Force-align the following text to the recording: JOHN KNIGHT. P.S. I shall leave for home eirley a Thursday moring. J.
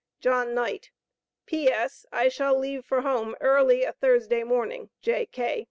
JOHN 0.19 0.55
KNIGHT. 0.55 0.89
P.S. 1.45 2.07
I 2.11 2.27
shall 2.27 2.57
leave 2.57 2.83
for 2.83 3.01
home 3.01 3.35
eirley 3.39 3.83
a 3.83 3.91
Thursday 3.93 4.43
moring. 4.43 4.89
J. 5.03 5.27